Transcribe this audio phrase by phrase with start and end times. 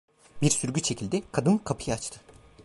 [0.41, 2.19] Bir sürgü çekildi, kadın kapıyı açtı.